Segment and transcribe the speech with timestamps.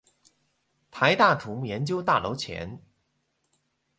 [0.89, 2.81] 臺大土木研究大樓前